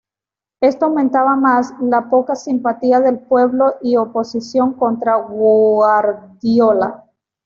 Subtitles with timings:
[0.61, 7.05] Esto aumentaba más, la poca simpatía del pueblo y oposición contra Guardiola.